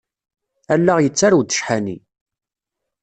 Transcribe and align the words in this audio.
Allaɣ 0.73 0.97
yettarew-d 1.01 1.49
ccḥani. 1.55 1.97